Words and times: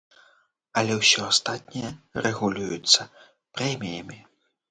Але 0.79 0.93
ўсё 1.01 1.19
астатняе 1.33 1.91
рэгулюецца 2.27 3.01
прэміямі. 3.59 4.19